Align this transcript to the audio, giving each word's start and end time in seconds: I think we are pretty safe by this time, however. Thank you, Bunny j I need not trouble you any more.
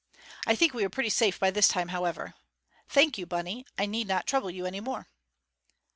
I 0.47 0.55
think 0.55 0.73
we 0.73 0.83
are 0.83 0.89
pretty 0.89 1.11
safe 1.11 1.39
by 1.39 1.51
this 1.51 1.67
time, 1.67 1.89
however. 1.89 2.33
Thank 2.89 3.19
you, 3.19 3.27
Bunny 3.27 3.61
j 3.61 3.69
I 3.77 3.85
need 3.85 4.07
not 4.07 4.25
trouble 4.25 4.49
you 4.49 4.65
any 4.65 4.79
more. 4.79 5.07